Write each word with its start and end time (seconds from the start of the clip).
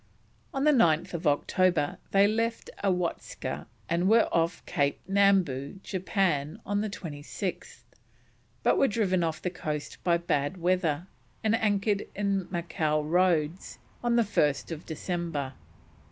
On 0.51 0.63
9th 0.63 1.27
October 1.27 1.99
they 2.09 2.25
left 2.27 2.71
Awatska 2.83 3.67
and 3.87 4.09
were 4.09 4.27
off 4.31 4.65
Cape 4.65 4.99
Nambu, 5.07 5.79
Japan, 5.83 6.59
on 6.65 6.81
the 6.81 6.89
26th, 6.89 7.83
but 8.63 8.79
were 8.79 8.87
driven 8.87 9.23
off 9.23 9.39
the 9.43 9.51
coast 9.51 10.03
by 10.03 10.17
bad 10.17 10.57
weather, 10.57 11.05
and 11.43 11.53
anchored 11.55 12.07
in 12.15 12.47
Macao 12.49 13.03
Roads 13.03 13.77
on 14.03 14.15
1st 14.15 14.87
December. 14.87 15.53